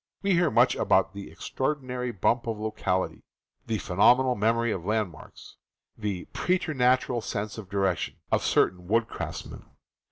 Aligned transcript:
We 0.23 0.33
hear 0.33 0.49
much 0.49 0.75
about 0.75 1.13
the 1.13 1.27
J... 1.27 1.31
"extraordinary 1.31 2.11
bump 2.11 2.47
of 2.47 2.57
locality," 2.57 3.21
the 3.67 3.77
"phenomenal 3.77 4.33
memory 4.33 4.71
of 4.71 4.83
landmarks," 4.83 5.57
the 5.95 6.25
"preternatural 6.33 7.21
sense 7.21 7.59
of 7.59 7.69
direction," 7.69 8.15
of 8.31 8.43
certain 8.43 8.87
wood 8.87 9.07
craftsmen. 9.07 9.63